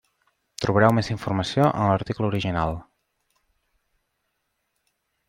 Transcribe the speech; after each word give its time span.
Trobareu 0.63 0.93
més 0.99 1.11
informació 1.15 1.67
en 1.67 1.85
l'article 1.91 2.27
original. 2.31 2.73